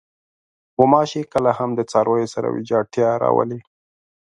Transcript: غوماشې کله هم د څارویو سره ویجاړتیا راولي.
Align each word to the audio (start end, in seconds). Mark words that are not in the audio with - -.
غوماشې 0.75 1.21
کله 1.33 1.51
هم 1.59 1.69
د 1.75 1.79
څارویو 1.91 2.31
سره 2.35 2.47
ویجاړتیا 2.55 3.09
راولي. 3.23 3.59